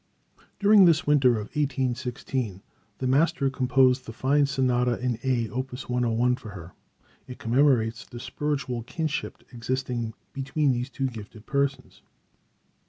During 0.59 0.85
this 0.85 1.05
winter 1.05 1.33
of 1.33 1.53
1816 1.55 2.63
the 2.97 3.05
master 3.05 3.51
composed 3.51 4.07
the 4.07 4.11
fine 4.11 4.47
sonata 4.47 4.97
in 4.99 5.19
A, 5.23 5.47
opus 5.51 5.87
101, 5.89 6.37
for 6.37 6.49
her. 6.49 6.73
It 7.27 7.37
commemorates 7.37 8.03
the 8.07 8.19
spiritual 8.19 8.81
kinship 8.81 9.43
existing 9.53 10.15
between 10.33 10.71
these 10.71 10.89
two 10.89 11.05
gifted 11.05 11.45
persons. 11.45 12.01